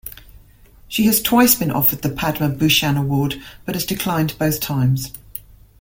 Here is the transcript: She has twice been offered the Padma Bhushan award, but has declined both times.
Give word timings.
She 0.87 1.03
has 1.05 1.21
twice 1.21 1.53
been 1.53 1.69
offered 1.69 2.01
the 2.01 2.09
Padma 2.09 2.49
Bhushan 2.49 2.97
award, 2.97 3.39
but 3.65 3.75
has 3.75 3.85
declined 3.85 4.35
both 4.39 4.59
times. 4.59 5.13